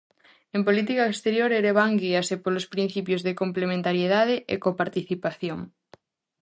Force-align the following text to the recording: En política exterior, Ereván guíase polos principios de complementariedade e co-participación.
En 0.55 0.61
política 0.67 1.03
exterior, 1.11 1.49
Ereván 1.59 1.91
guíase 2.01 2.35
polos 2.43 2.69
principios 2.73 3.21
de 3.23 3.37
complementariedade 3.41 4.35
e 4.53 4.55
co-participación. 4.63 5.59